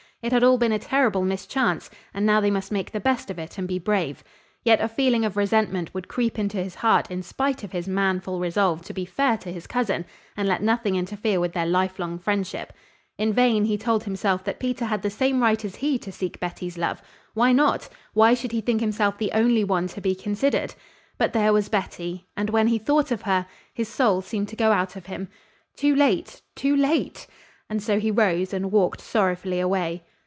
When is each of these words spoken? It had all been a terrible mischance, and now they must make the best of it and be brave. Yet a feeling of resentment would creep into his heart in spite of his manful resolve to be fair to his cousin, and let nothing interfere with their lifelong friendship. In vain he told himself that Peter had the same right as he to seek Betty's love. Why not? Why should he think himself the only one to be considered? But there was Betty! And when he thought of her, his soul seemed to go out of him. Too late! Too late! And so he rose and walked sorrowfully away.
It 0.23 0.31
had 0.31 0.43
all 0.43 0.59
been 0.59 0.71
a 0.71 0.77
terrible 0.77 1.23
mischance, 1.23 1.89
and 2.13 2.27
now 2.27 2.39
they 2.39 2.51
must 2.51 2.71
make 2.71 2.91
the 2.91 2.99
best 2.99 3.31
of 3.31 3.39
it 3.39 3.57
and 3.57 3.67
be 3.67 3.79
brave. 3.79 4.23
Yet 4.63 4.79
a 4.79 4.87
feeling 4.87 5.25
of 5.25 5.35
resentment 5.35 5.95
would 5.95 6.07
creep 6.07 6.37
into 6.37 6.57
his 6.61 6.75
heart 6.75 7.09
in 7.09 7.23
spite 7.23 7.63
of 7.63 7.71
his 7.71 7.87
manful 7.87 8.39
resolve 8.39 8.83
to 8.83 8.93
be 8.93 9.03
fair 9.03 9.35
to 9.39 9.51
his 9.51 9.65
cousin, 9.65 10.05
and 10.37 10.47
let 10.47 10.61
nothing 10.61 10.95
interfere 10.95 11.39
with 11.39 11.53
their 11.53 11.65
lifelong 11.65 12.19
friendship. 12.19 12.71
In 13.17 13.33
vain 13.33 13.65
he 13.65 13.79
told 13.79 14.03
himself 14.03 14.43
that 14.43 14.59
Peter 14.59 14.85
had 14.85 15.01
the 15.01 15.09
same 15.09 15.41
right 15.41 15.65
as 15.65 15.77
he 15.77 15.97
to 15.97 16.11
seek 16.11 16.39
Betty's 16.39 16.77
love. 16.77 17.01
Why 17.33 17.51
not? 17.51 17.89
Why 18.13 18.35
should 18.35 18.51
he 18.51 18.61
think 18.61 18.79
himself 18.79 19.17
the 19.17 19.31
only 19.31 19.63
one 19.63 19.87
to 19.87 20.01
be 20.01 20.13
considered? 20.13 20.75
But 21.17 21.33
there 21.33 21.51
was 21.51 21.67
Betty! 21.67 22.27
And 22.37 22.51
when 22.51 22.67
he 22.67 22.77
thought 22.77 23.09
of 23.09 23.23
her, 23.23 23.47
his 23.73 23.89
soul 23.89 24.21
seemed 24.21 24.49
to 24.49 24.55
go 24.55 24.71
out 24.71 24.95
of 24.95 25.07
him. 25.07 25.29
Too 25.75 25.95
late! 25.95 26.43
Too 26.55 26.75
late! 26.75 27.25
And 27.71 27.81
so 27.81 27.99
he 27.99 28.11
rose 28.11 28.53
and 28.53 28.71
walked 28.71 29.01
sorrowfully 29.01 29.59
away. 29.59 30.03